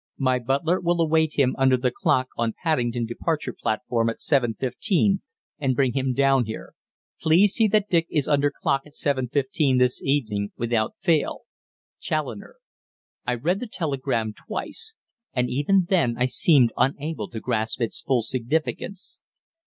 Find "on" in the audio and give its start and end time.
2.35-2.55